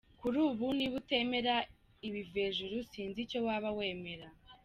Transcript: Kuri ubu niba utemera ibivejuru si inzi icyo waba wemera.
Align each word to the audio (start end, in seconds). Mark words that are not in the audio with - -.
Kuri 0.19 0.37
ubu 0.47 0.65
niba 0.77 0.95
utemera 1.01 1.55
ibivejuru 2.07 2.75
si 2.89 2.97
inzi 3.03 3.19
icyo 3.25 3.39
waba 3.45 3.69
wemera. 3.77 4.27